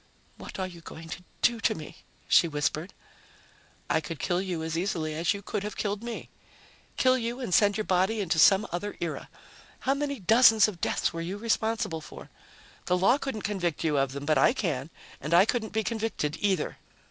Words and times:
"What 0.39 0.57
are 0.57 0.65
you 0.65 0.81
going 0.81 1.09
to 1.09 1.23
do 1.43 1.59
to 1.59 1.75
me?" 1.75 1.97
she 2.27 2.47
whispered. 2.47 2.91
"I 3.87 4.01
could 4.01 4.17
kill 4.17 4.41
you 4.41 4.63
as 4.63 4.75
easily 4.75 5.13
as 5.13 5.31
you 5.35 5.43
could 5.43 5.61
have 5.61 5.77
killed 5.77 6.01
me. 6.01 6.31
Kill 6.97 7.19
you 7.19 7.39
and 7.39 7.53
send 7.53 7.77
your 7.77 7.83
body 7.83 8.19
into 8.19 8.39
some 8.39 8.65
other 8.71 8.97
era. 8.99 9.29
How 9.81 9.93
many 9.93 10.19
dozens 10.19 10.67
of 10.67 10.81
deaths 10.81 11.13
were 11.13 11.21
you 11.21 11.37
responsible 11.37 12.01
for? 12.01 12.31
The 12.87 12.97
law 12.97 13.19
couldn't 13.19 13.43
convict 13.43 13.83
you 13.83 13.97
of 13.99 14.13
them, 14.13 14.25
but 14.25 14.39
I 14.39 14.53
can. 14.53 14.89
And 15.21 15.35
I 15.35 15.45
couldn't 15.45 15.69
be 15.71 15.83
convicted, 15.83 16.35
either." 16.39 16.79